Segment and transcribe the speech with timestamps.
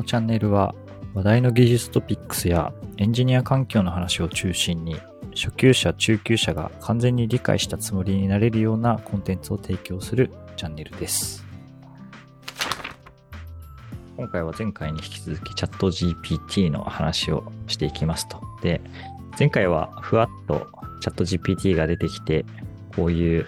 [0.00, 0.74] このチャンネルは
[1.12, 4.96] 話題の技術トピックスやエンジニア環境の話を中心に
[5.36, 11.44] 初級者、中級者が完全に理解したつもりになれるようなコンテンツを提供するチャンネルです。
[14.16, 18.40] 今回は前回に引き続きチャット GPT の話をしていきますと。
[18.62, 18.80] で、
[19.38, 20.66] 前回はふわっと
[21.02, 22.46] チャット GPT が出てきて、
[22.96, 23.44] こういう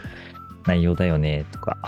[0.67, 1.79] 内容だよねとか、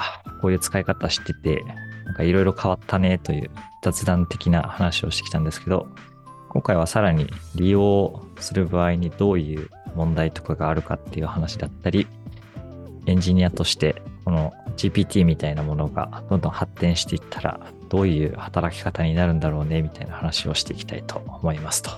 [0.40, 1.62] こういう使い方してて、
[2.04, 3.50] なんかいろいろ変わったねという
[3.82, 5.88] 雑談的な話をしてきたんですけど、
[6.48, 12.06] 今回はさらに利用する場合にどういう問題とかがあるかっていう話だったり、
[13.06, 21.90] エンジニアとしてこの GPT みたいなものがどんどん発展していったら、どういう働き方になるんだろうねみたいな話をしていきたいと思いますと。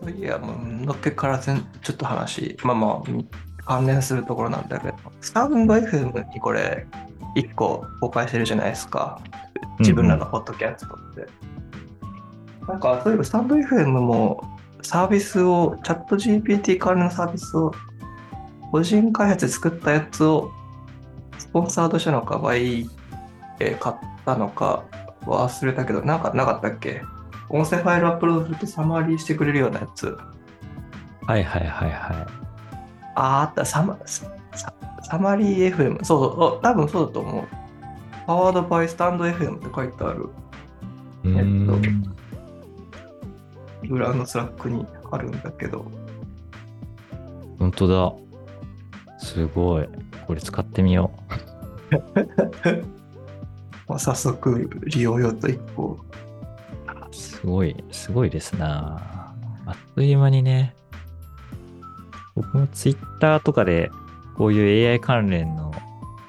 [0.00, 1.54] そういや、もう、のっけからちょ
[1.92, 6.86] っと話、まあまあ、関連するところなんだけど、スタンド FM にこれ、
[7.36, 9.20] 1個公開してるじゃないですか。
[9.78, 11.26] 自分らのポッドキャストって。
[12.68, 14.42] なんか、そういえばスタンド FM も
[14.82, 17.72] サービスを、チャット GPT 関連のサービスを、
[18.70, 20.50] 個人開発で作ったやつを、
[21.38, 22.88] スポンサードしたのか、倍、
[23.58, 24.84] えー買ったのか
[25.22, 27.02] 忘れたけど、なんかなかったっけ？
[27.48, 30.16] 音声ファイルアップロードするとサマリーしてくれるようなやつ。
[31.26, 32.26] はいはいはいは
[33.16, 36.04] あー、あった、サマサササマリー FM。
[36.04, 37.44] そうそう、あ多分そうだと思う。
[38.26, 40.28] Powered by stand FM って書いてある。
[41.24, 41.34] えっ
[43.88, 45.90] 裏のスラックにあるんだけど。
[47.58, 48.12] 本当だ。
[49.18, 49.88] すごい。
[50.26, 51.10] これ使ってみよ
[53.88, 55.98] まあ、早速利用用途1個。
[57.10, 57.14] う。
[57.14, 59.32] すごい、すごいですな。
[59.66, 60.74] あっという間にね、
[62.34, 63.90] 僕も Twitter とかで
[64.40, 65.70] こういう AI 関連の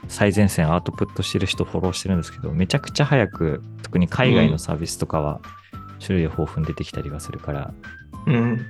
[0.09, 5.39] 最前線アウトプットしてる人フォローしてるんですけど、めちゃくちゃ早く、特に海外のサービスとかは
[6.05, 7.73] 種類豊富に出てきたりはするから、
[8.27, 8.65] うん。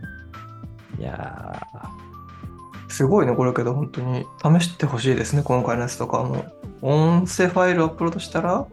[1.00, 1.60] いや
[2.88, 4.28] すごいね、これけど、本当に
[4.60, 6.46] 試してほしいですね、今回のやつとかも。
[6.84, 8.68] 音声ファイルアップロードしたら、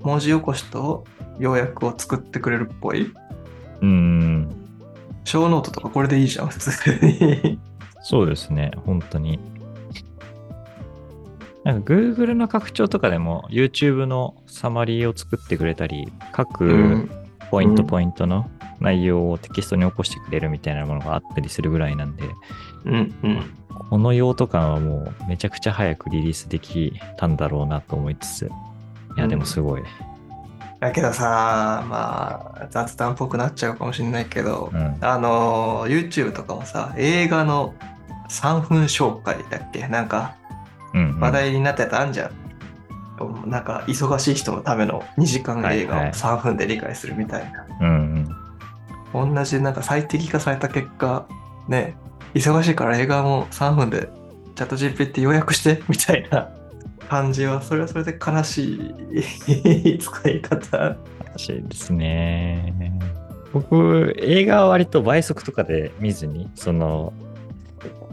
[0.00, 1.04] 文字起こしと
[1.38, 3.02] 要約を作ってくれるっぽい。
[3.02, 3.12] ー、
[3.82, 4.56] うーん、
[5.26, 6.70] ショーノートとかこれでいいじゃん、普通
[7.04, 7.60] に。
[8.00, 9.38] そうですね、本当に。
[11.68, 17.10] なんか Google の拡張とかでも YouTube のサマリーを作ってくれたり、各うん
[17.50, 22.24] ポイントうんポイントの内容をテキストに起こしてくれるみたいなものがあったりするぐらいなんで、
[22.86, 23.50] うんうん。
[23.90, 28.46] この用途感はもうめちゃくちゃ早くリリースできたんだろうなと思いつつ、
[29.18, 29.82] いや、でもすごい。
[30.80, 34.96] だけどさ、まあ、雑談っぽくなっちゃうかもしれないけど、うん。
[35.02, 37.74] あの、YouTube とかもさ、映画の
[38.30, 39.86] 3分紹介だっけ？
[39.88, 40.37] なんか、うん、うん
[40.92, 43.50] 話題になったやつあんじゃん。
[43.50, 47.66] なんか、忙しい人のための2時間映画をはいはい3分で理解するみたいな。
[47.80, 48.28] うん
[49.12, 49.34] うん。
[49.34, 51.26] 同じなんか最適化された結果、
[51.68, 51.96] ね、
[52.34, 54.08] 忙しいから映画も3分で
[54.54, 56.50] チャット GPT 予約してみたいな
[57.08, 60.78] 感じは、それはそれで悲しい使い方。
[60.78, 60.96] ら
[61.36, 62.74] しいですね。
[63.52, 67.12] 僕、映画は割と倍速とかで見ずに、その、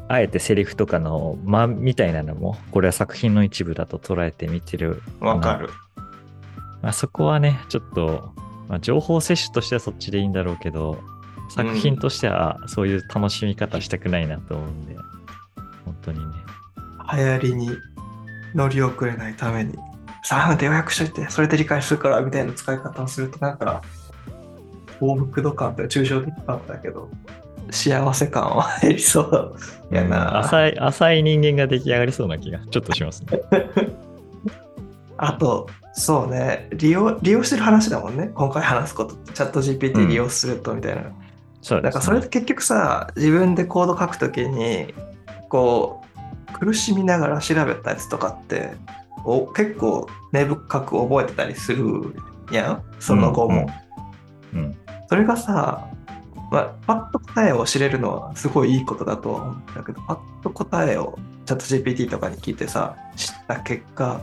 [0.08, 5.02] あえてセリフとかの間みたいなのも、これは作品の一部だと捉えて見てる。
[5.20, 5.70] わかる。
[6.82, 8.32] まあ、そこはね、ちょっと、
[8.68, 11.00] まあ、情報摂取としてはそっちでいいんだろうけど、
[11.50, 14.96] 作品としてはそういう楽しみ方したくないなと思うんで、
[15.86, 16.26] 本当にね。
[17.14, 17.78] 流行りに
[18.56, 19.76] 乗り遅れないために
[20.26, 23.84] 3分で予約しといてそれで理解するからみたいな使い方をするとなんか
[25.00, 27.10] 幸福度感って抽象的感だけど
[27.72, 29.56] 幸せ感は減りそう。
[29.92, 33.28] やうんな、浅い、浅い人間が出来上がりそうな気がちょっとしますね。
[35.18, 36.68] あとそうね。
[36.74, 38.30] 利用利用してる話だもんね。
[38.34, 39.16] 今回話すこと。
[39.34, 41.14] チャット GPT 利用するとみたいな、そうで
[41.62, 41.82] す、ね。
[41.84, 44.94] なんかそれって結局さ自分でコード書くときに
[45.50, 46.02] こ
[46.50, 48.74] う苦しみながら調べたやつとかって
[49.24, 52.14] お結構根深く覚えてたりする
[52.52, 52.84] やん。
[53.00, 53.68] その後も、
[54.54, 54.78] うんうん。
[55.08, 55.88] それがさ、
[56.52, 64.22] まあ、パッと答えを知れるのはすごいいいことだとは思うんだけどパッと答えをチャット GPT とかに聞いてさ知った結果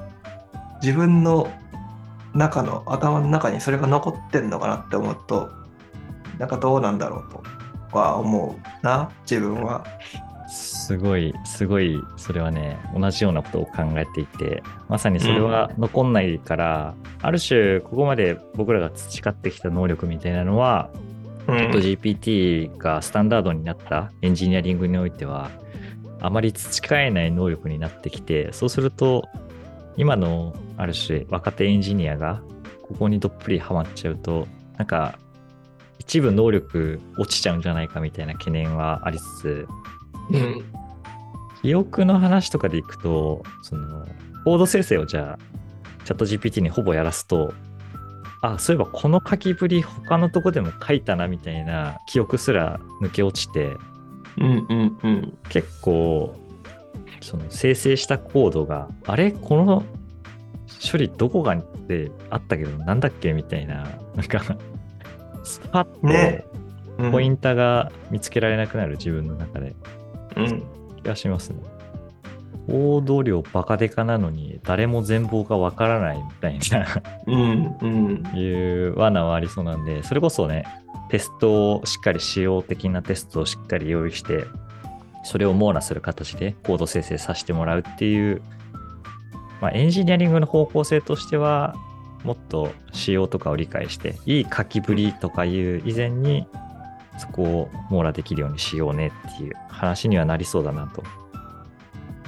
[0.82, 1.52] 自分の
[2.34, 5.50] 中の頭の中にそれが残ってんのかなって思うと
[6.38, 7.42] なんかどうなんだろうと
[7.96, 9.84] は思うな自分は。
[10.48, 20.90] すごい、すごい、それはね、同じようなことを考えていて、まさにそれは残んないから、ある種、ここまで僕らが培ってきた能力みたいなのは、
[21.48, 25.50] うんチャット GPT がスタンダードになったエンジニアリングにおいては、
[26.20, 29.28] あまり培えない能力になってきて、そうすると、
[29.96, 32.40] 今のある種若手エンジニアが
[32.82, 34.46] ここにどっぷりハマっちゃうと、
[34.78, 35.18] なんか
[35.98, 39.68] 一部能力落ちちゃうんじゃないかみたいな懸念はありつつ、
[40.30, 40.64] うん。
[41.62, 44.06] 記憶の話とかでいくと、その、
[44.44, 47.54] コード生成をじゃあ、チャット GPT にほぼやらすと、
[48.42, 53.76] あ、そういえばこの書きぶり他のとこでも書いたなみたいな記憶すら抜け落ちて、
[54.36, 55.38] うんうんうん。
[55.48, 56.34] 結構、
[57.20, 59.30] その生成したコードが、あれ？
[59.30, 59.84] この
[60.90, 64.42] 処理どこがってあったけど、なんだっけみたいな、なんか、
[65.44, 66.44] スパッね
[66.98, 69.74] とポインタが見つけられなくなる自分の中で
[70.36, 70.62] うん。
[70.96, 71.62] 気がしますね。
[72.66, 76.86] コード量バカデカなのに誰も全貌がわからないみたいな
[77.26, 78.36] うんうん。
[78.36, 78.52] い
[78.88, 80.64] う罠はありそうなんで、それこそね、
[81.10, 84.46] テストをしっかり仕様的なテストをしっかり用意して、
[85.24, 88.42] それを網羅する形でコード生成させてもらうっていう、
[89.60, 91.74] まあ、エンジニアリングの方向性としては、
[92.24, 96.46] もっと仕様とかを理解して、いい書きぶりとかいう以前に、
[97.18, 101.02] そこを網羅できるようにしようねっていう話にはなりそうだなと。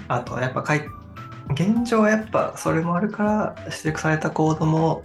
[0.08, 0.86] あとはやっぱかい
[1.50, 5.02] 現状はやっぱそれもあるから出力されたコードも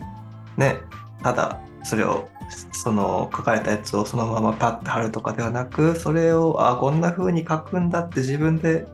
[0.57, 0.77] ね
[1.23, 2.29] ただそれを
[2.71, 8.87] その書かれたやつをそのままパッて貼るとかではなくそれをあこんな風に書くんだって自分で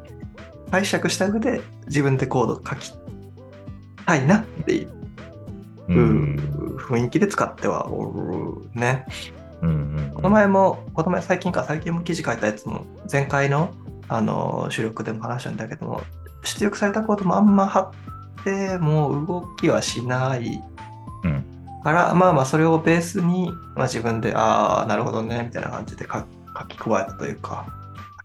[0.72, 2.92] 解釈した上で自分でコード書き
[4.06, 4.96] たいなっていう
[5.88, 6.78] うん。
[6.78, 9.06] 雰囲気で使ってはおるね。
[9.62, 13.74] うんうんこの前も、この前最近か、最近も記事書いたやつも、前回の
[14.08, 16.02] あの収録でも話したんだけども、
[16.44, 20.62] 出力されたコードもあんま貼っても動きはしない
[21.24, 21.56] うん
[21.86, 26.26] から、まあまあそれをベースに、まあ、自分で、ああ、なるほどね、みたいな感じで書
[26.60, 27.68] 書き加えたというか、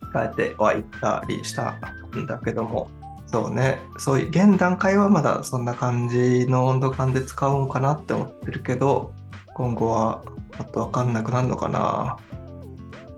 [0.01, 1.75] 書き換えてはいったりした
[2.17, 2.91] んだけども、
[3.27, 9.13] そうね、そういう現段階はまだそんな感じの温度感で使うんかなって思ってるけど、
[9.55, 10.23] 今後は
[10.59, 12.17] もっとわかんなくなるのかな。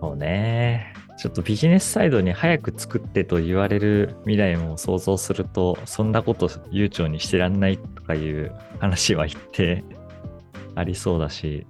[0.01, 0.93] そうね。
[1.23, 9.85] ちょっとビジネスサイドに早く作ってと言われる未来も想像すると、そんなこと悠長にしてらんないとかいう話は言って
[10.75, 11.65] ありそうだし、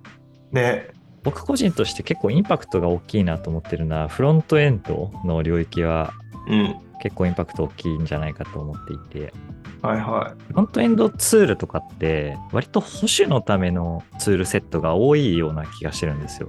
[0.53, 0.89] ね、
[1.23, 6.15] 僕個人として結構インパクトが大きいなと思ってるのは、フロントエンドの領域は
[6.49, 6.75] うん。
[7.03, 9.35] 結構インパクト大きいんじゃないかと思っていて、
[9.83, 16.49] はいはフロントエンドツールとかって割と保守のためのツールセットが多いような気がしてるんですよ。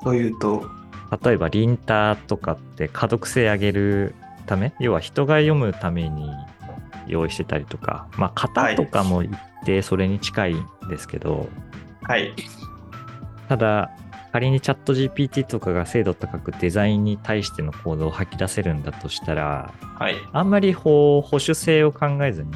[0.00, 0.04] い。
[0.04, 0.79] というと、
[1.22, 4.14] 例えばリンターとかって可読性上げる
[4.46, 6.30] ため要は人が読むために
[7.06, 9.30] 用意してたりとかまあ型とかも一
[9.64, 11.48] 定それに近いんですけど、
[12.02, 12.34] はい。
[13.48, 13.90] ただ
[14.32, 20.14] 仮にチャット GPT とかが精度高くデザインに対してのコードを吐き出せるんだとしたらはい。
[20.32, 22.50] あんまり保守性を考えずに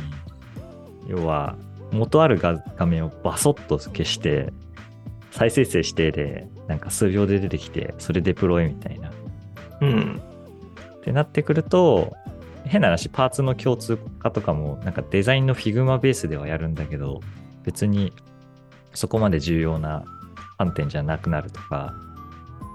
[1.09, 1.57] 要は
[1.91, 4.53] 元ある画画面をバソッと消して
[5.33, 9.11] 再生成してでなんか数秒で出てきてそれデプロイみたいな
[9.81, 10.23] うん。
[11.01, 12.17] ってなってくると、
[12.65, 17.21] 変な話、パーツの共通化とかも、なんかデザインの Figma ベースではやるんだけど、
[17.65, 18.13] 別に
[18.95, 20.05] そこまで重要な
[20.59, 21.95] 観点じゃなくなるとか、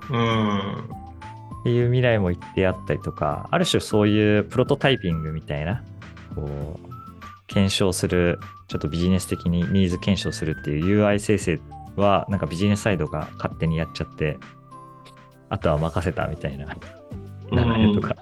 [0.10, 0.90] うん。
[1.62, 5.84] っていう未来も一定あったりとか、ある種そういうプロトタイピングみたいな、
[6.36, 6.90] こう、
[7.48, 11.60] 検証する、ちょっとビジネス的にニーズ検証するっていう UI 生成
[12.00, 14.38] は、なんかビジネスサイドが勝手にやっちゃって、
[15.50, 16.66] あとは任せたみたいな
[17.52, 18.16] 流れとか、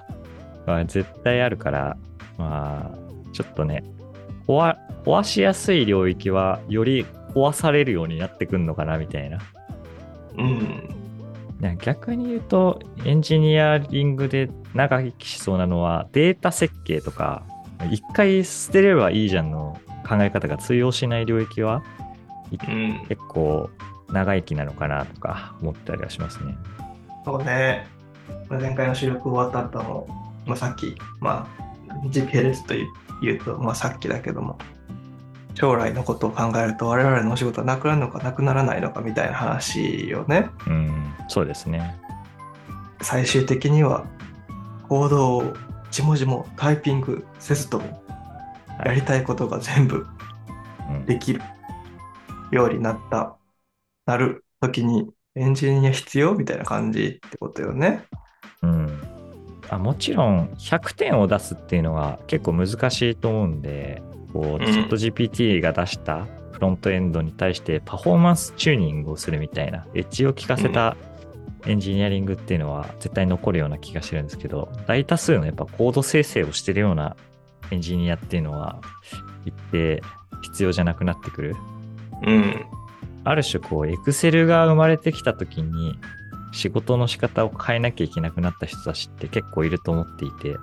[0.65, 1.97] まあ、絶対あるから、
[2.37, 3.83] まあ、ちょっとね、
[4.47, 9.39] 壊壊しやすい領域は、より壊されるようになってくんのかなみたいな。
[10.37, 10.89] うん。
[11.81, 17.43] 逆に言うと、エンジニアリングで長生きしそうなのは、データ設計とか、
[17.89, 21.83] 一回捨てればいいじゃんの考え方が通用しない領域は、
[22.51, 23.05] うん。
[23.07, 23.69] 結構
[24.09, 26.57] 長生きなのかなとか思ったりはしますね。
[27.25, 27.87] そうね。
[28.49, 30.07] まあ前回の収録終わった後の、
[30.45, 32.87] まあ、さっき、まあ、GPLS という
[33.21, 34.57] 言うと、まあ、さっきだけども、
[35.55, 41.95] 将来のことを考えると、我々のお仕事はなくなるのかなくならないのかみたいな話をね、うん、そうですね。
[43.01, 44.05] 最終的には、
[44.87, 45.53] 行動を
[45.91, 48.03] じもじもタイピングせずとも、
[48.85, 50.05] やりたいことが全部
[50.89, 51.41] うんできる
[52.51, 53.37] ようになった、
[54.05, 58.03] なる時に、エンジニア必要みたいな感じってことよね。
[58.63, 59.01] うん、
[59.69, 64.01] あもちろん100点を出すっていうのは結構難しいと思うんで、
[64.33, 70.97] こう、うんチャット GPT が出したフロントエンドに対してパフォーマンスチューニングをするみたいな、エッジを効かせた
[71.67, 77.15] エンジニアリングっていうのは絶対残るような気がしてるんですけど、大多数のやっぱコード生成をしてるような
[77.69, 78.81] エンジニアっていうのは
[79.45, 80.01] 一定
[80.41, 81.55] 必要じゃなくなってくる。
[82.25, 82.65] うん。
[83.23, 85.99] ある種こう、エクセルが生まれてきた時に、
[86.51, 90.55] 仕事の仕方を変えなきゃいけなくなった人たちって結構いると思っていて、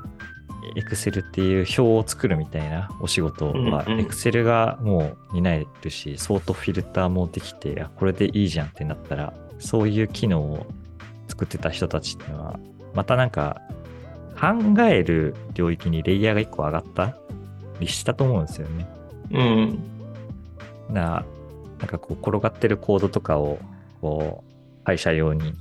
[0.76, 10.66] エクセルっていう表を作るみたいなお仕事は、エクセルがもう担えるし、ソートフィルターもできて、あこれでいいじゃんってなったら、そういう機能を
[11.28, 12.58] 作ってた人たちっていうのは、
[12.94, 13.60] またなんか、
[14.40, 17.16] 考える領域にレイヤーが一個上がった
[17.78, 18.88] りしたと思うんですよね。
[19.30, 19.78] うん。
[20.90, 21.24] な、
[21.78, 23.58] なんかこう転がってるコードとかを
[24.00, 24.44] こ
[24.82, 25.54] う会社用に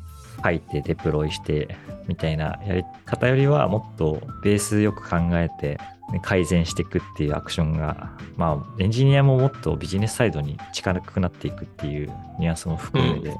[0.43, 1.75] 書いてデプロイして
[2.07, 5.79] みたいなやり方よりはもっとベースよく考えて
[6.21, 13.35] 改善していくっていうアクションが、まあエンジニアももっとビジネスサイドに近くなっていくっていうニュアンスも含めて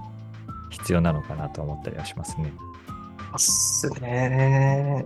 [0.70, 2.51] 必要なのかなと思ったりはしますね。
[3.36, 5.06] っすね。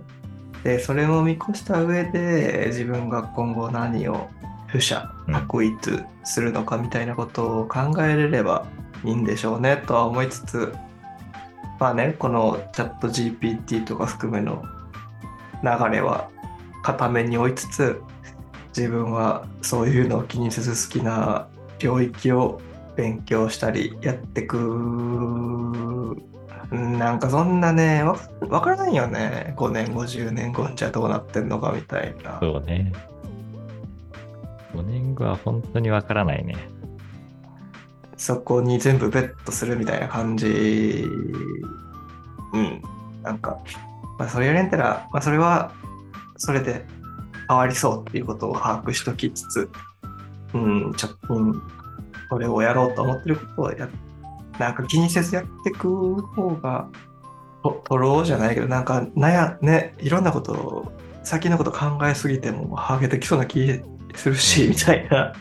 [0.64, 4.28] で、それも見越した上で、自分が今後何を
[4.68, 5.34] 不社うん。
[5.34, 5.74] 択一
[6.24, 8.66] するのかみたいなことを考えれれば
[9.04, 10.74] いいんでしょうねとは思いつつ、
[11.78, 14.64] まあね、このチャット GPT とか含めの
[15.62, 16.30] 流れは
[16.82, 18.00] 片面に置いつつ、
[18.76, 21.48] 自分はそういうのを気にせず好きな
[21.78, 22.60] 領域を
[22.96, 24.64] 勉強したりやってくう
[26.76, 29.54] んなんかそんなねわわからないよね。
[29.56, 32.38] 5年後10年後じゃどうなってんのかみたいな。
[32.40, 32.92] そうね。
[34.78, 36.56] 5年後は本当にわからないね。
[38.16, 41.04] そこに全部ベットするみたいな感じ。
[42.52, 42.82] うん。
[43.22, 43.58] なんか、
[44.18, 45.72] まあ、それやれんたら、まあ、それは
[46.36, 46.84] それで
[47.48, 49.70] 変わりそうっていうことを把握しときつつ
[50.54, 51.62] うんちょっと、うん。
[52.30, 53.88] これをやろうと思ってることをや
[54.58, 56.88] なんか気にせずやっていく方が
[57.62, 60.92] と取ろうじゃないけどなんか悩ねいろんなことを
[61.22, 63.82] 先のこと考えすぎてもハゲてきそうな気
[64.14, 65.32] するしみたいな。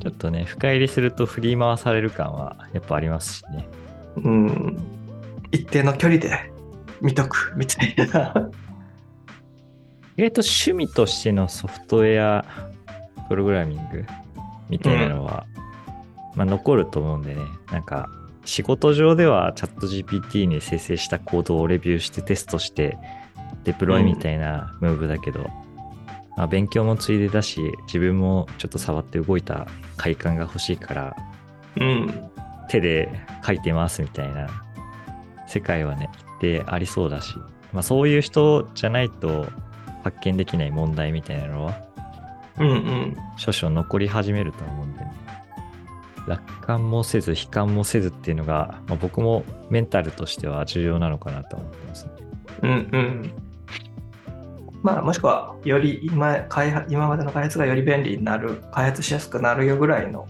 [0.00, 3.68] ちょっとね、深入りすると振り回される感はやっぱありますしね。
[4.16, 4.78] うん。
[5.52, 6.52] 一定の距離で
[7.00, 8.34] 見とくみたいな。
[10.16, 12.44] 意外と趣味としてのソフトウェア
[13.28, 14.04] プログラミング
[14.68, 15.46] みたいなのは、
[16.34, 18.08] まあ残ると思うんでね、なんか
[18.44, 22.98] 仕事上ではチャット GPT に生成したコードをレビューしてテストして
[23.64, 25.48] デプロイみたいなムーブだけど、
[26.36, 31.16] まあ、勉強もついでだし、自分もちょっと触って動いた快感が欲しいから、
[31.76, 32.30] うん。
[32.68, 33.08] 手で
[33.44, 34.48] 書いてますみたいな
[35.46, 37.34] 世界はね、一定ありそうだし、
[37.72, 39.46] まあそういう人じゃないと
[40.04, 41.74] 発見できない問題みたいなのは
[42.58, 43.16] うんうん。
[43.36, 45.12] 少々残り始めると思うんで、ね、
[46.26, 52.12] 楽観もせず悲観もせずっていうのが、まあ、僕もメンタルとしては重要なのかなと思ってますね。
[52.62, 53.51] うんうん
[54.82, 60.28] まあもしくはより今開発今までの開発がより便利になる開発しやすくなるよぐらいの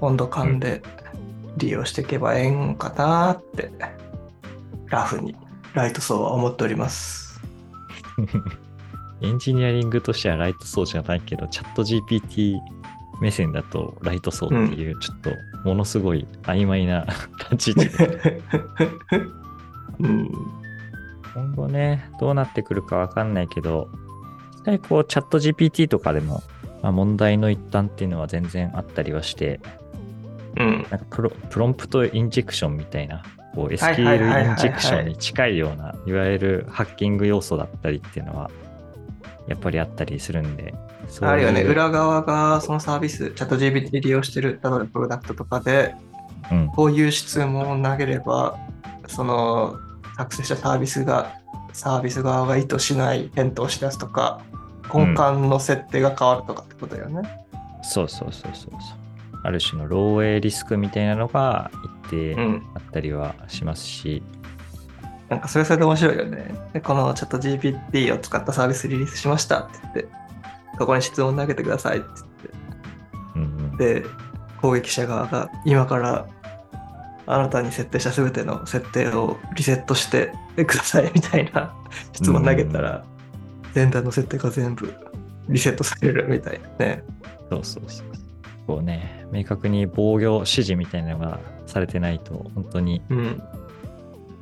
[0.00, 0.82] 温度感で
[1.56, 3.70] 利用していけばええんかなって
[4.86, 5.34] ラフに
[5.74, 7.40] ライト層は思っております。
[9.20, 12.56] エンジニアリングとしてはライト層じゃないけど、チャット GPT
[13.20, 15.30] 目線だとライト層っていう、ちょっと
[15.64, 17.04] ものすごい曖昧な
[17.50, 18.42] 立ち位置で。
[20.00, 20.30] うん
[21.38, 23.88] 今後ね、どうなってくるかわかんないけど、
[24.58, 26.42] 実際こう、チャット GPT とかでも、
[26.82, 29.60] まあ、問題の一端っていうのは全然あったりはして、
[30.56, 30.86] うん。
[30.90, 33.22] なんかプロプロンプトインジェクションみたいな、
[33.54, 38.50] こう SQL インジェクションに近いような、いわゆるハッキング要素だったりっていうのは、
[39.46, 40.74] やっぱりあったりするんで、
[41.20, 41.62] あるよね。
[41.62, 45.94] 裏側がそのサービスチャット GPT 利用してる例えばプロダクトとかで
[46.50, 48.58] うん、こういう質問を投げれば、
[49.06, 49.78] その
[50.18, 51.36] 作成したサービスが、
[51.72, 54.42] サービス側が意図しない返答をし出すとか、
[54.92, 57.22] 根幹の設定が変わるとかってことだよね。
[57.82, 59.40] そうそうそうそうそう。
[59.44, 61.70] ある種の漏洩リスクみたいなのが
[62.04, 62.66] 一定うん。
[62.74, 64.22] あったりはしますし、
[65.28, 66.54] なんかそれはそれで面白いよね。
[66.72, 70.08] で、このチャット GPT を使ったサービスリリースしましたって言って、
[70.78, 72.06] そこに質問投げてくださいって
[73.36, 74.06] うんうん言って、で、
[74.60, 76.26] 攻撃者側が今から
[77.30, 81.74] あなたに設定した全ての設定をリセットしてくださいみたいな
[82.14, 83.04] 質問投げたら、
[83.74, 84.92] 全体の設定が全部
[85.48, 87.04] リセットされるみたいなね。
[87.50, 88.06] そうそうそう。
[88.66, 93.42] こうね、明確に防御指示みたいなのがされてないと、本当にうん。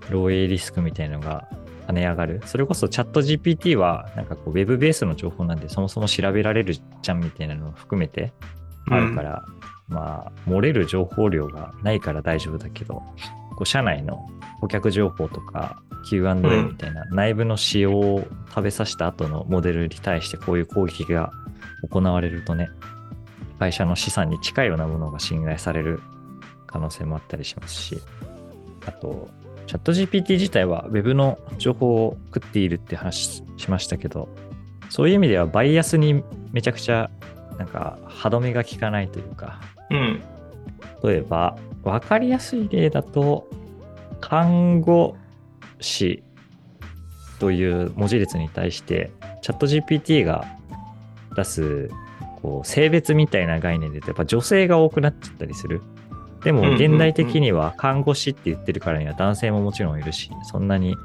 [0.09, 1.49] 漏洩リスクみたいなのが
[1.89, 2.41] 跳ね上がる。
[2.47, 8.33] それこそチャット GPT は、なんかこう、ウェブベースの情報なんで、そもそも調べられるじゃんみたいなのを含めて
[8.91, 9.45] あるから、
[9.89, 13.03] まあ、漏れる情報量がないから大丈夫だけど、
[13.51, 14.29] こう社内の
[14.61, 21.33] 顧客情報とか Q&A みたいな内部の仕様を食べさせた後のモデルに対してこういう攻撃が
[21.89, 22.69] 行われるとね、
[23.59, 26.01] 会社の資産に近いようなものが侵害される
[26.67, 28.01] 可能性もあったりしますし、
[28.87, 29.29] あと、
[29.67, 34.29] チャット GPT 自体は Web の情報を食っているって話しましたけど、
[34.91, 37.11] そういう意味ではバイアスにめちゃくちゃ
[37.59, 40.23] なんか歯止めが効かないというか、うん。
[41.03, 43.49] 例えば分かりやすい例だと、
[44.21, 45.17] 看護
[45.81, 46.23] 師
[47.39, 49.11] という文字列に対して、
[49.43, 50.45] チャット GPT が
[51.37, 51.91] 出す
[52.43, 55.83] こう性別みたいな概念で言うとやっぱ女性が多くなっちゃったりする。
[56.45, 60.97] でも現代的には看護師って言ってるからには男性ももちろんいるし、そんなに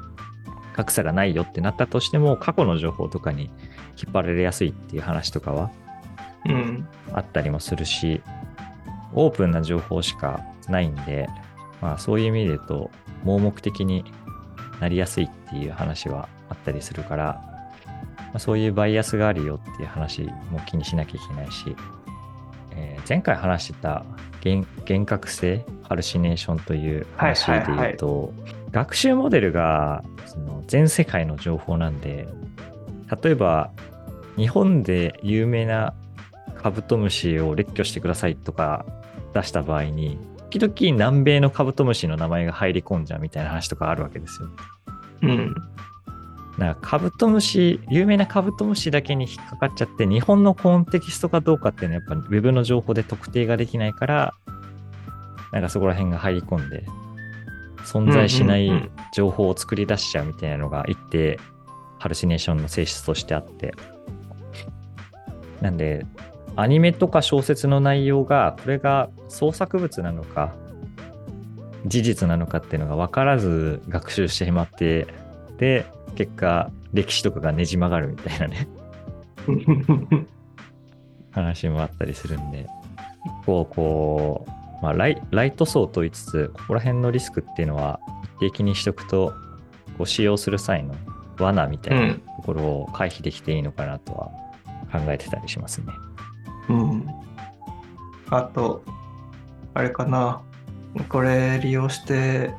[0.72, 3.50] 格差がないよってなったとしても過去の情報とかに
[3.96, 5.70] 引っ張られやすいっていう話とかは
[6.46, 6.88] うん。
[7.12, 8.22] あったりもするし、
[9.14, 11.28] オープンな情報しかないんで、
[11.80, 12.90] まあそういう意味で言うと、
[13.24, 14.04] 盲目的に
[14.80, 17.40] なりやすいっていう話はあったりするから、
[18.16, 21.76] まあ、そういうバイアスがあるよっていう話も気にしなきゃいけないし、
[22.72, 24.04] えー前回話してた
[24.44, 28.32] 幻幻覚性ハルシネーションという話で言うと、
[28.70, 32.28] 学習モデルがその全世界の情報なんで、
[33.22, 33.70] 例えば
[34.36, 35.94] 日本で有名な
[36.56, 38.86] カブトムシを列挙してくださいとか
[39.32, 40.18] 出した場合に、
[40.50, 44.48] 時々南米のカブトムシの名前が入り込んじゃうみたいな話とかあるわけですよ。
[45.22, 45.54] うん。
[46.58, 54.34] なんかカブトムシ、有名なカブトムシだけに引っかかっちゃって、日本のコンテキストかどうかっていうのはやっぱ Web の情報で特定ができないから、
[55.52, 56.84] なんかそこら辺が入り込んで、
[57.84, 61.38] 存在しない情報を作り出しちゃうみたいなのが一定、
[61.98, 63.74] ハルシネーションの性質としてあって。
[65.62, 66.04] なんで、
[66.56, 70.54] アニメとか小説の内容が、これが創作物なのか、
[71.86, 75.06] 事実なのかっていうのが分からず学習してしまって、
[75.58, 78.68] で、結果、歴史とかがねじ曲がるみたいなね、
[81.32, 82.68] 話もあったりするんで、結
[83.46, 88.00] 構こう、まあライ、ライト層と言いつつ、ここら辺のリスクっていうのは
[88.38, 89.32] 一定期にしとくと、
[89.96, 90.94] こう使用する際の
[91.38, 94.30] 罠みたいなところを回避できていいのかなとは
[94.92, 95.86] 考えてたりしますね。
[95.88, 96.11] うん。
[98.30, 98.82] あと、
[99.74, 100.42] あれかな。
[101.08, 102.54] これ利用して、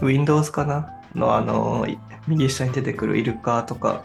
[0.00, 4.04] Windows かなのあの、い右下に出てくるイルカとか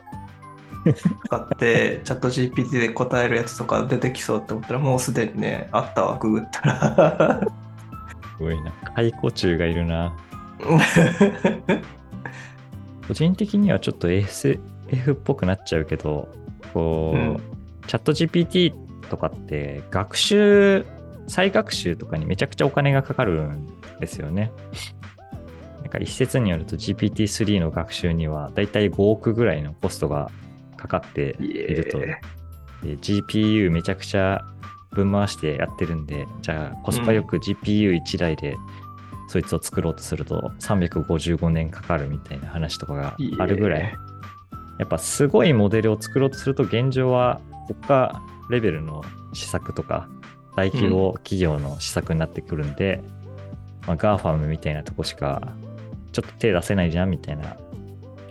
[1.25, 7.41] 使って、 チャット GPT で答えるやつとか出てきそうって思ったら、もうすでにね、あったわ、ググったら。
[8.37, 8.71] すごいな。
[8.95, 10.13] 解雇中がいるな。
[13.07, 16.27] 個人的にはちょっと SF っぽくなっちゃうけど、
[16.73, 17.41] こう、うん
[17.87, 18.73] チャット GPT
[19.07, 20.85] とかって学習、
[21.27, 23.67] 再学習とかにめちゃくちゃお金がかかるん
[23.99, 24.51] ですよね。
[25.81, 30.29] なんか一説によると GPT-3 の学習にはだいたい5億ぐらいのコストが
[30.75, 31.99] かかっていると。
[31.99, 32.19] で
[32.97, 34.45] GPU めちゃくちゃ
[34.91, 38.55] 分回してやってるんで、じゃあコスパよく GPU1 台で
[39.29, 43.93] そいつを作ろうとすると355年かかるみたいな話とかがあるぐらい。
[44.79, 50.07] やっぱすごいモデルを作ろうとすると現状は国家レベルの施策とか
[50.55, 53.01] 大規模企業の施策になってくるんで、
[53.85, 55.53] まあ、GAFAM みたいなとこしか
[56.11, 57.57] ちょっと手出せないじゃんみたいな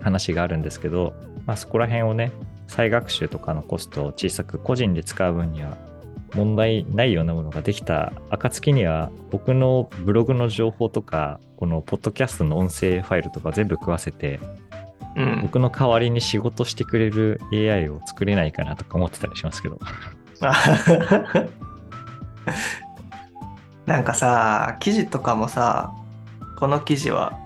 [0.01, 1.15] 話があるんですけど、
[1.47, 2.33] まあ、そこら辺をね
[2.67, 5.77] 再学習とかのコストを小さく個人で使う分には
[6.35, 14.41] 問題ないようなものができた暁には僕のブログの情報とかこのポッドキャストの音声ファイルとか全部食わせて
[15.17, 15.41] うん。
[15.43, 19.79] 僕の代わりに仕事してくれる AI を作れないかなとか思ってたりしますけど。
[23.87, 25.93] なんかさ、記事とかもさ、
[26.59, 27.39] この記事は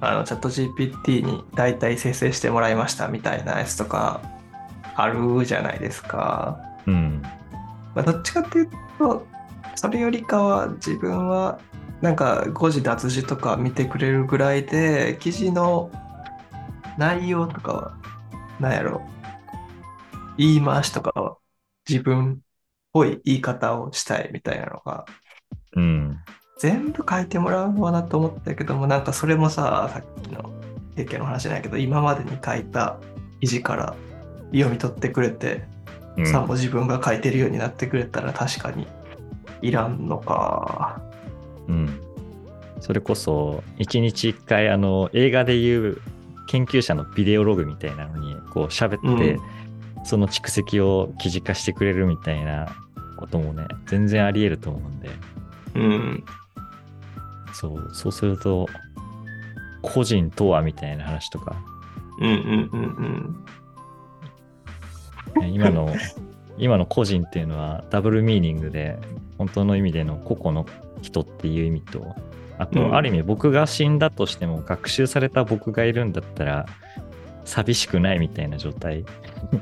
[0.00, 4.20] あのチャット GPT に大体生成してもらいましたみたいなやつとか
[4.94, 6.58] あるじゃないですか。
[6.86, 7.22] うん。
[7.94, 9.26] まあ、どっちかっていうと、
[9.74, 11.58] それよりかは自分は
[12.00, 15.90] なんか誤字脱字とか見てくれるぐらいで、記事の
[16.98, 17.96] 内容とかは、
[18.60, 19.00] なんやろ、
[20.36, 21.36] 言い回しとかは
[21.88, 22.38] 自分っ
[22.92, 25.04] ぽい言い方をしたいみたいなのが
[25.74, 26.18] うん。
[26.58, 30.50] 全部書いてもらうのはなと思ったけどもなんかそれもささっきの
[30.96, 32.98] 経験の話じゃないけど今までに書いた
[33.40, 33.96] 記事から
[34.52, 35.64] 読み取ってくれて、
[36.16, 38.88] うんさも自分が書いてるようになってくれたら確かに
[39.62, 41.00] いらんのか。
[41.68, 42.00] うん。
[42.80, 45.98] それこそ、一日一回、あの、映画でいう
[46.48, 49.58] 研究者のビデオログみたいなのに、こう喋って、うん
[50.04, 52.74] その蓄積を記事化してくれるみたいな
[53.18, 55.10] こともね、全然あり得ると思うんで、
[55.74, 56.24] うん。
[57.52, 58.68] そう、そうすると、
[59.82, 61.56] 個人とはみたいな話とか、
[62.20, 63.44] うんうんうん
[65.36, 65.42] うん。
[65.42, 65.94] ね今の
[66.58, 68.98] 今の個人っていうのはダブルミーニングで、
[69.36, 70.66] 本当の意味での個々の
[71.02, 72.16] 人っていう意味と、
[72.58, 72.70] あうん。
[72.70, 76.66] と、ある意味僕が死んだとしても、学習された僕がいるんだったら、
[77.44, 79.04] 寂しくないみたいな状態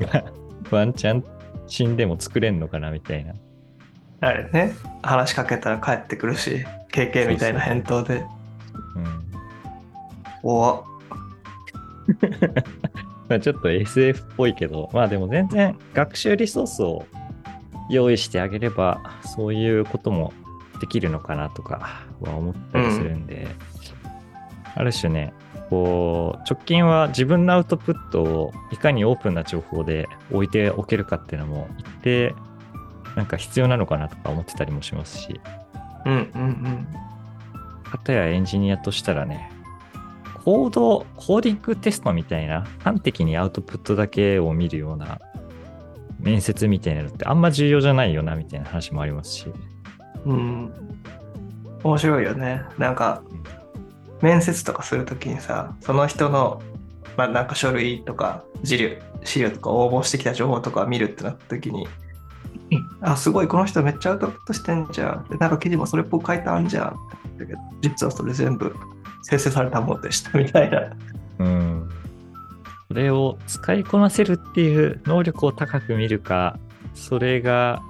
[0.01, 0.25] が、
[0.71, 1.25] ワンチャン
[1.67, 3.35] 死んでも作れんのかなみたいな。
[4.21, 8.25] あれね、話しかけたら帰ってくるし、KK みたいな返答で、
[8.97, 9.27] うん。
[10.43, 10.85] お
[13.29, 17.05] まあちょっと SF っぽいけど、まあでも全然学習リソースを
[17.91, 20.33] 用意してあげれば、そういうことも
[20.81, 23.47] できるのかなとかは思ったりするんで、
[24.75, 25.33] ある種ね、
[25.71, 32.35] こう、直近は自分のアウトプットをいかにオープンな情報で置いておけるかっていうのも一定
[33.17, 35.41] なんか必要なのかなとか思ってたりもしますし、
[36.05, 36.89] うんうんうん。
[37.85, 39.51] かたやエンジニアとしたらね、
[40.45, 45.19] コード、コーディングテストみたいな、端的にアウトプットだけを見るような
[46.21, 49.47] 面接みたいなのってあんま重要じゃないよなみたいな話もありますし。
[50.25, 50.86] うん。
[51.87, 52.65] 面白いよね。
[52.79, 53.23] なんか、
[54.23, 56.63] 面接とかするときにさ、その人の、
[57.17, 58.91] まあなんか書類とか、資料、
[59.25, 61.87] 資料とか応募してきた情報とか見るってなったときに、
[63.01, 65.29] あ、すごい、この人めっちゃアウトプットしてんじゃん。
[65.29, 66.97] でなんか記事もそれっぽく書いてあんじゃん。
[67.39, 68.75] だけど、実はそれ全部
[69.23, 70.93] 生成されたものでしたみたいな。
[71.39, 71.89] うん。
[72.89, 76.59] それを使いこなせるっていう能力を高く見るか、
[76.95, 77.83] それが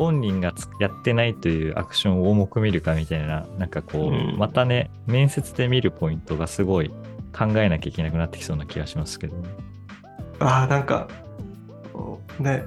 [0.00, 4.36] 本人がつやってないというアクションを重く見るかみたいな、なんかこう、うん。
[4.38, 6.88] またね、面接で見るポイントがすごい
[7.36, 9.48] 考えなきゃいけなくなってきそうな気がしますけどね。
[10.38, 11.06] ああ、なんか、
[12.38, 12.64] ね、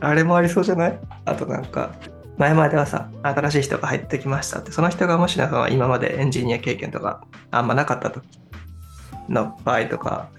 [0.00, 0.98] あれもありそうじゃない？
[1.26, 1.94] あとなんか、
[2.38, 8.26] 前まではさ、新しい人が入ってきましたって、その人がもしなんか今までエンジニア経験とかあんまなかった時
[9.28, 10.30] の場合とか、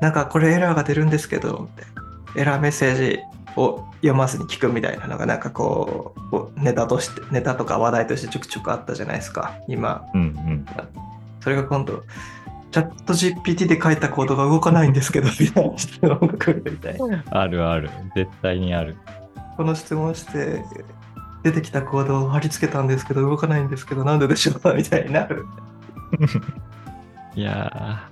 [0.00, 2.42] なんかこれエラーが出るんですけど、みたいな。
[2.42, 3.18] エラーメッセージ
[3.58, 10.04] を読まずに聞くみたいなのがなんかこう、ネタとして、ネタとか話題としてちょくちょくあったじゃないですか、今。
[10.14, 10.66] うんうん。
[11.40, 12.04] それが今度、
[12.70, 17.24] チャット GPT で書いたコードが動かないんですけど、みたいな質問が来るみたいな。
[17.30, 17.90] あるある。
[18.14, 18.96] 絶対にある。
[19.56, 20.62] この質問して、
[21.42, 24.60] 出てきたコードを貼り付けたんですけど、動かないんですけど、なんででしょう？
[24.60, 25.46] かみたいになる。
[27.34, 28.02] いや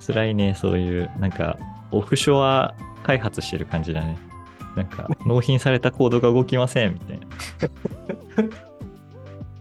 [0.00, 1.56] ー、辛いね、そういう、なんか、
[1.90, 4.18] オフショア開発してる感じだね。
[4.76, 7.26] なんか、納品されたコードが動きませんみたいな。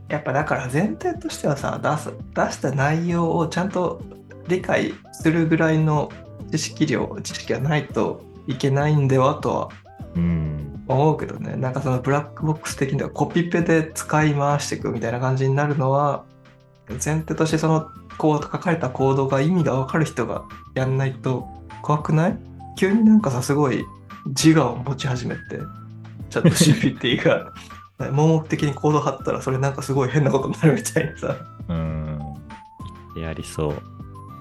[0.10, 4.02] やっぱだから前提としてはさ、出す出した内容をちゃんと
[4.48, 6.12] 理解するぐらいの
[6.52, 9.70] 知識量、知識がないといけないんではとは
[10.16, 10.84] うん。
[10.88, 16.26] 思うけどね、なんかそのブラックボックス的にはコピペで使い回していくみたいな感じになるのは、
[16.90, 20.44] 前提としてそのコード書かれたコードが意味がわかる人が
[20.74, 21.48] やんないと
[21.82, 22.38] 怖くない？
[22.78, 23.86] 急になんかさ、すごい
[24.28, 25.60] 自我を持ち始めて、
[26.30, 27.52] チャット GPT が
[28.12, 31.36] 盲目的にコード貼ったらそれなんかすごい変なことになるみたいなさ。
[31.68, 32.20] うん。
[33.18, 33.82] やりそう。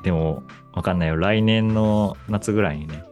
[0.03, 1.16] でも、わかんないよ。
[1.16, 3.05] 来年の夏ぐらいにね、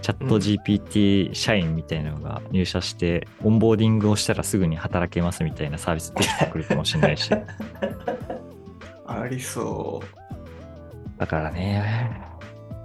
[0.00, 7.30] チャット GPT 社員みたいなのが入社して、オンボーディングをしたらすぐに働けますみたいなサービス出てくるかもしれないし。
[9.06, 10.02] ありそ
[11.18, 12.10] だからね、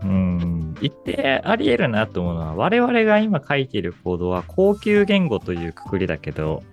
[0.03, 6.63] うん、一定あり得るなと思うのは、我々が今書いているコードは高級言語というくくりだけど、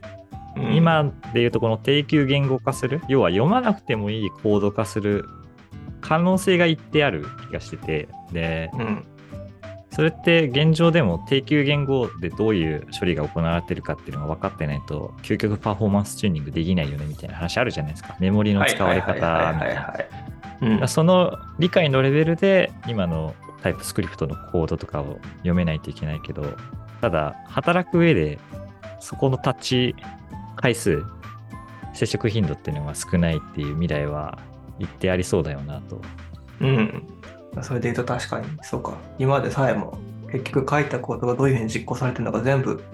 [0.56, 0.60] う。
[0.60, 5.24] うん今で言うとこの低級言語化する、要は読まなくてもいいコード化する
[6.00, 9.04] 可能性が一定ある気がしてて、で、うん。
[9.90, 18.16] それって現状でも低級言語でどういう処理が行われてるかっていうのが分かってないと、究極パフォーマンスチューニングできないよねみたいな話あるじゃないですか。
[18.18, 19.14] メモリの使われ方
[19.54, 19.70] みた
[20.68, 20.88] いな。
[20.88, 26.44] その理解のレベルで今のタイプスクリプトのコードとかを読めないといけないけど、
[27.00, 28.38] ただ働く上で
[29.00, 29.96] そこのタッチ
[30.54, 31.02] 回数、
[31.94, 34.38] 接触頻度っていうのが少ないっていう未来は
[34.78, 35.98] 一定ありそうだよなと。
[36.60, 37.08] うん。
[37.62, 38.98] それで言うと確かに、そうか。
[39.18, 39.96] 今までさえも
[40.30, 42.84] 結局書いたコードがどういうふうに実行されてるのか全部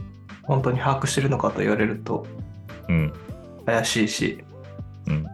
[0.44, 2.24] 本当に把握してるのかと言われると
[2.88, 3.12] うん。
[3.66, 4.44] 怪しいし。
[5.08, 5.26] うん。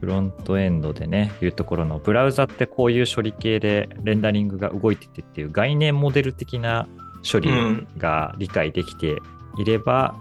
[0.00, 6.88] フロントエンドでね、いうところのブラウザってこういう処理系でレンダリングが動いててっていう概念モデル的な
[7.30, 7.50] 処理
[7.98, 9.18] が理解できて
[9.58, 10.16] いれば、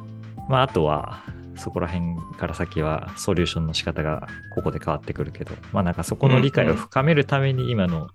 [0.49, 1.23] まああとは
[1.55, 8.09] そこら辺から先はソリューションの仕方がここで変わってくるけど、まあなんかそこの理解を深めるために今の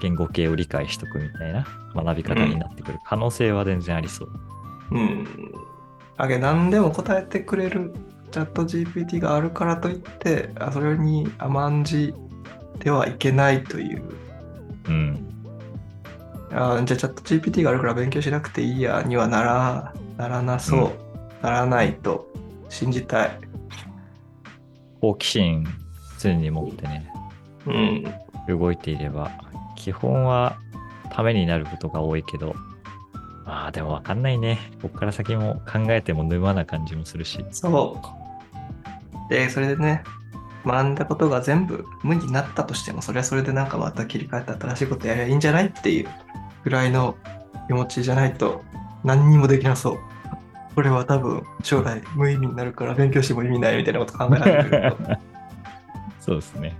[0.00, 4.30] 言語系を理解しとくみたいな学び方になってくる可能性は全然ありそう。
[4.90, 5.26] うん。
[6.18, 7.94] あげ、何でも答えてくれる
[8.30, 12.14] チャット GPT があるからといって、あそれに甘んじ
[12.78, 14.02] てはいけないという。
[14.88, 15.26] うん。
[16.50, 20.92] いあじゃあチャット GPT があるから勉強しなくていいやにはならならなそ
[21.40, 22.28] う、ならないと
[22.68, 23.38] 信じたい。
[25.00, 25.66] 好奇心
[26.18, 27.10] 常に持ってね、
[27.66, 27.70] う
[28.52, 28.58] ん。
[28.58, 29.30] 動いていれば、
[29.76, 30.58] 基本は
[31.10, 32.54] ためになることが多いけど、
[33.46, 34.58] まあでもわかんないね。
[34.82, 37.44] こっから先も考えても沼な感じもするし。
[37.52, 38.02] そ
[39.28, 39.30] う。
[39.30, 40.02] で、それでね、
[40.66, 46.08] 学んだことが全部無になったとしても、それはそれでなんかまた切り替えて新しいことやりゃいいんじゃないっていう
[46.64, 47.16] ぐらいの
[47.68, 48.62] 気持ちじゃないと
[49.04, 49.98] 何にもできなそう。
[50.74, 54.98] これは多分将来無意味になるから勉強しても意味ないみたいなこと考えられると
[56.20, 56.76] そうですね。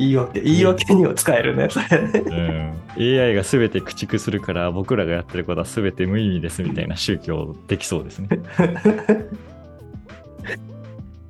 [0.00, 2.20] 言い訳、言い訳には使えるね、それね。
[2.24, 3.20] うん。
[3.20, 8.28] AI が全て駆逐するから僕らがやってることは全て無意味ですみたいな宗教できそうですね。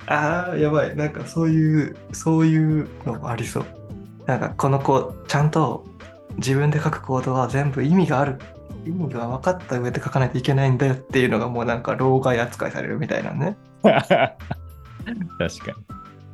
[0.07, 0.95] ああ、やばい。
[0.95, 3.65] なんかそういう、そういうのもありそう。
[4.25, 5.85] なんかこの子、ちゃんと
[6.37, 8.39] 自分で書くコードは全部意味がある。
[8.85, 13.57] 意味が分かった上で書かないといけないんだよっていうのがもうなんか老害扱いされるみたいなね。
[13.83, 14.37] 確か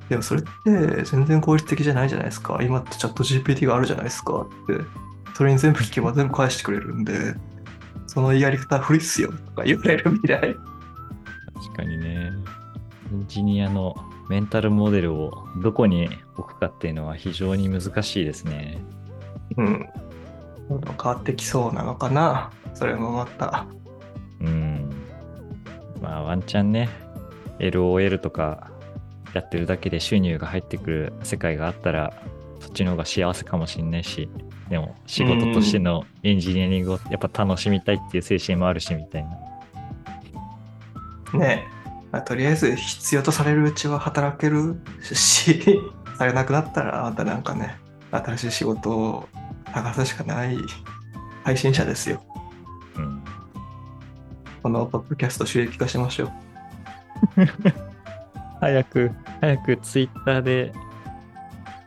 [0.09, 2.59] でもそれって全然効率的じゃないじゃないですか。
[2.61, 4.83] 今ってチャット GPT があるじゃないですかって。
[5.35, 7.35] それに全部聞けば全部返してくれるんで、
[8.07, 10.49] そのやり方古いっすよとか言われるみたい。
[10.49, 10.55] に。
[11.61, 12.31] 確かにね。
[13.11, 13.95] エンジニアの
[14.29, 18.79] メンタルモデルをどこに置くかっていうのは非常に難しいですね。
[19.57, 19.89] うん
[20.69, 22.51] 変わってきそうなのかな。
[22.73, 23.65] それもまた。
[24.41, 24.91] うん。
[26.01, 26.89] まあワンチャンね、
[27.59, 28.69] LOL とか
[29.37, 32.13] やってるだけで収入が入ってくる世界があったら、
[32.59, 34.29] そっちの方が幸せかもしれないし、
[34.69, 39.29] でも仕事としてのエンジニアリングをやっぱ楽しみたいっていう精神もあるしみたいな。
[41.39, 41.67] ね
[42.11, 45.81] まあ、とりあえず必要とされるうちは働けるし、
[46.17, 47.77] されなくなったらまたなんかね、
[48.11, 49.27] 新しい仕事を
[49.73, 50.57] 探すしかない
[51.43, 52.23] 配信者ですよ。
[52.95, 53.23] うん。
[54.63, 56.31] このポッドキャスト収益化しましょう。
[58.59, 60.73] 早く、早くツイッターで、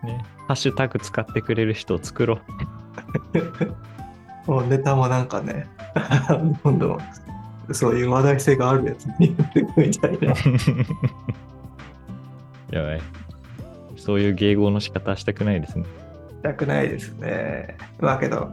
[0.04, 2.40] ね、ハッシュタグ使ってくれる人を作ろう。
[4.50, 5.66] もうネタもなんかね、
[6.64, 6.98] どんどん
[7.72, 10.34] そういう話題性があるやつに言っていくみたいな。
[12.70, 13.00] やばい。
[13.96, 15.84] そういう迎合の仕方はしたくないですね。
[15.84, 17.76] したくないですね。
[18.00, 18.50] まあけど、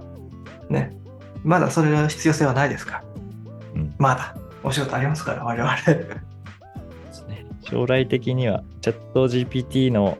[0.70, 0.96] ね、
[1.44, 3.04] まだそれの必要性はないですから。
[3.76, 3.96] うん。
[3.98, 5.74] まだお仕事ありますから、我々。
[7.70, 10.18] 将来的には、チャット GPT の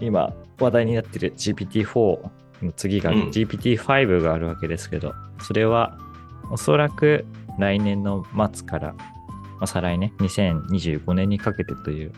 [0.00, 2.30] 今話題になってる GPT-4
[2.62, 3.20] の次がうん。
[3.30, 5.98] GPT-5 があるわけですけど、それは
[6.50, 7.24] おそらく
[7.58, 9.04] 来年の末から、ま
[9.60, 12.12] あ、再来年、2025年にかけてという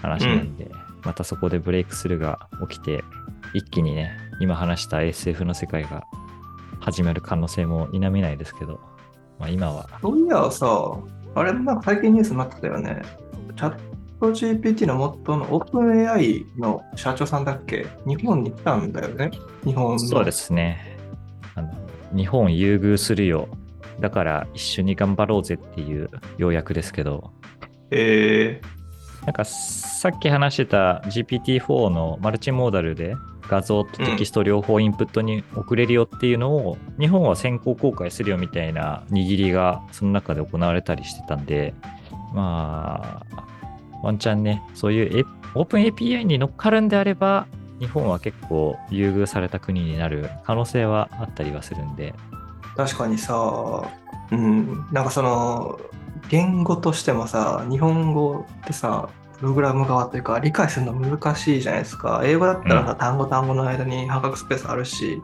[0.00, 0.70] 話なんで、
[1.02, 3.04] またそこでブレイクスルーが起きて、
[3.52, 6.04] 一気にね、今話した SF の世界が
[6.80, 8.80] 始まる可能性も否めないですけど、
[9.38, 9.88] まあ、今は。
[10.00, 10.96] そういやさ、
[11.34, 13.02] あれもなんか最近ニュースになってたよね。
[13.56, 13.93] チャット
[14.30, 17.86] GPT の元の OpenAI の社長さんだっけ？
[18.06, 19.30] 日本に来たんだよね？
[19.64, 19.98] 日本の。
[19.98, 20.98] そうですね。
[21.54, 21.72] あの
[22.14, 23.48] 日本優遇するよ。
[24.00, 27.32] だから一緒に頑張ろうぜっていう要約ですけど、
[27.90, 28.60] え
[29.24, 33.16] なんかさっき話してた GPT-4 のマルチモーダルで
[33.48, 41.72] 画像とテキスト両方インプットに送れるよっていうのを日本は先行公開するよみたいな握りがその中で行われたりしてたんで、
[42.34, 43.46] まあ、
[44.04, 47.46] ワンチャンね、そういうエオープン API に乗っかるんであれば、
[47.80, 53.90] 日本は結構優遇された国になる可能性はあったりはするんで、ー、確かにさ、
[54.30, 55.80] うん、なんかその、
[56.28, 62.22] 言語としてもさ、日本語ってさ、プログラム側というか理解するの難しいじゃないですか。
[62.24, 65.20] 英語だったらさ、う単語単語の間に半角スペースあるし、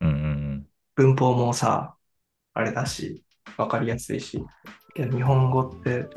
[0.00, 1.94] うんうん文法もさ、
[2.52, 3.22] あれだし、
[3.56, 4.44] わかりやすいし。
[4.94, 6.08] けど日本語って、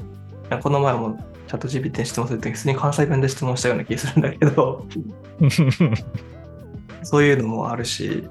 [0.61, 4.85] この前もチャット GPT に質問するとき、普通に関西弁で質問したような気がするんだけど、
[5.39, 5.93] うん。
[7.03, 8.27] そういうのもあるし、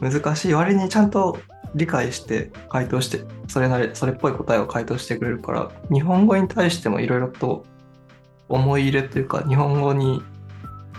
[0.00, 1.38] 難しい割にちゃんと
[1.74, 7.64] 理解して回答して、それなり、それっぽい答えを回答してくれるから、日本語に対してもいろいろと
[8.48, 10.22] 思い入れというか、日本語に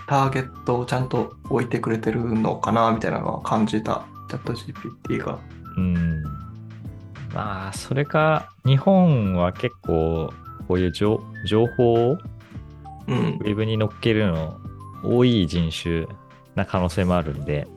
[0.07, 5.39] ターゲットをちゃんと置いてくれてるのかな、みたいなのは感じた、チャット GPT が。
[5.77, 6.23] うん。
[7.33, 10.31] まあ、それか、日本は結構、
[10.67, 12.17] こういう情情報を
[13.07, 13.43] うんウ。
[13.43, 14.57] ェブに載っけるの
[15.03, 16.07] 多い人種
[16.55, 17.67] な可能性もあるんで、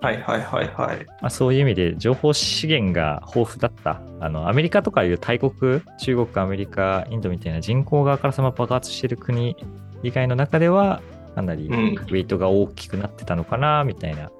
[0.00, 1.06] はいはいはいはい。
[1.20, 4.00] まあ、そういう意味で情報資源が豊富だった。
[4.20, 9.56] あの、アメリカとかいう大国、中国、アメリカ、インドみたいな人口側からさま爆発してる国
[10.02, 11.02] 以外の中では、
[11.34, 14.30] かなりウうんェイトが大きくなってたのかな、みたいな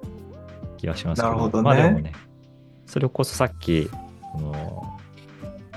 [0.77, 2.13] 気がしますけなるほどねまあでもね、
[2.87, 3.87] それこそさっき、
[4.35, 4.99] あの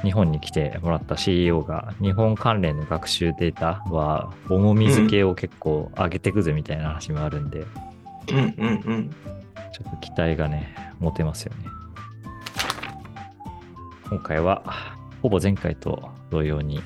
[0.04, 7.64] 日本に来てもらった CEO が日本関連の学習データは重み付けを結構上げてくぜみたいな話もあるんで、
[8.30, 9.10] うんうんうん。
[9.72, 11.66] ちょっと期待がね、持てますよね。
[14.10, 14.62] 今回は、
[15.22, 16.82] ほぼ前回と同様に、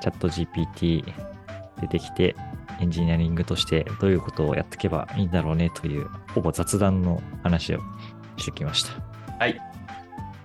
[0.00, 1.04] チャット GPT
[1.80, 2.36] 出てきて、
[2.80, 7.80] エンジニアリングとしてどういうことをやっていけばいいんだろうねという、ほぼ雑談の話を
[8.36, 8.92] してきました。
[9.38, 9.60] はい。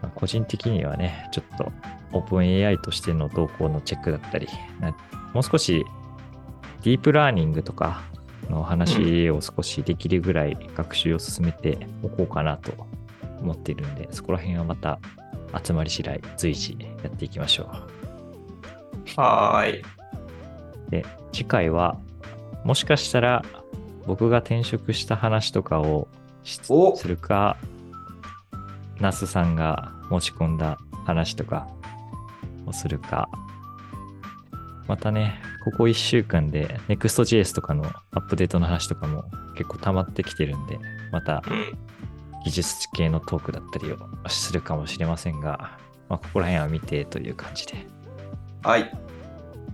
[0.01, 1.71] まあ個人的にはね、ちょっと
[2.11, 4.47] OpenAI としての動向のチェックだったり、
[4.79, 4.95] な
[5.33, 5.85] もう少し
[6.83, 8.03] ディープラーニングとか
[8.49, 12.73] の話を少しできるぐらい学習を進めておこうかなと
[13.39, 14.99] 思っているんで、そこら辺はまた
[15.63, 17.69] 集まり次第随時やっていきましょ
[19.15, 19.79] はーい。
[19.79, 19.83] う。
[20.89, 21.97] で、次回は
[22.63, 23.43] もしかしたら
[24.05, 26.07] 僕が転職した話とかを
[26.43, 27.57] するか、
[29.01, 31.67] ナスさんが持ち込んだ話とか
[32.65, 33.29] をするか、
[34.87, 40.79] またね、ここ1週間で Next.js とかのアップデートの話とかも結構溜まってきてるんで、
[41.11, 41.77] またうん。
[42.43, 45.77] 技術系のトークだったりをするかもしれませんが、
[46.09, 47.85] まあ、ここら辺は見てという感じで、
[48.63, 48.91] はい。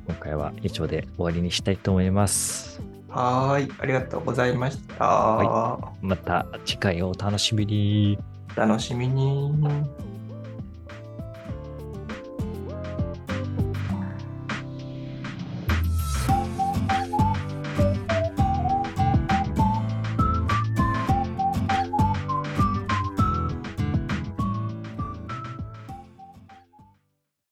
[0.05, 2.81] 今回は以上で終わりにしたいと思います。
[3.09, 3.71] はーい。
[3.79, 5.05] ありがとうございました。
[5.05, 8.19] はまた次回をお楽しみに。
[8.57, 9.51] 楽しみに。